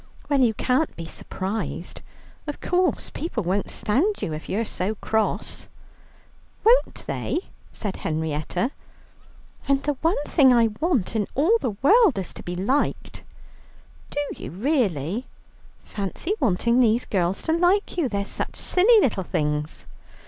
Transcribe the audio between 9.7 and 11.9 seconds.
the one thing I want in the